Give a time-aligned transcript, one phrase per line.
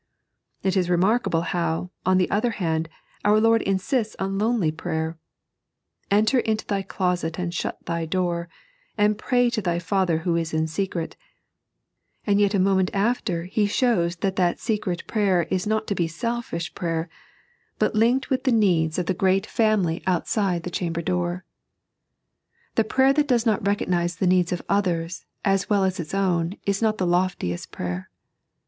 [0.63, 2.89] It is remarkable how, on the one hand,
[3.23, 5.19] our Lord insistfi on lonely prayer:"
[6.19, 8.49] Enter into thy closet and shut thy door,
[8.97, 11.17] and pray to thy Father, who is in secret";
[12.25, 16.07] and yet a moment after He shows that that secret prayer is not to be
[16.07, 17.07] selfish prayer,
[17.77, 20.05] but linked with the needs of the great 3.n.iized by Google The Isolation op Griep.
[20.07, 21.45] 115 family ontside the chamber door.
[22.73, 26.55] The prayer that does not recogniae the needs of others as well as its own
[26.65, 28.09] is not the loftiest prayer.